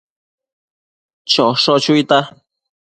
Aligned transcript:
Chosho 1.31 1.73
chuita 1.83 2.19